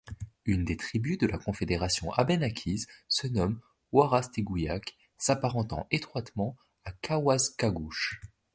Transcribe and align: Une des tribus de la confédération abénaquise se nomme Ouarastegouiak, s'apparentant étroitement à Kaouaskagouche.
Une 0.45 0.65
des 0.65 0.77
tribus 0.77 1.19
de 1.19 1.27
la 1.27 1.37
confédération 1.37 2.11
abénaquise 2.13 2.87
se 3.07 3.27
nomme 3.27 3.59
Ouarastegouiak, 3.91 4.97
s'apparentant 5.19 5.85
étroitement 5.91 6.57
à 6.85 6.91
Kaouaskagouche. 6.91 8.19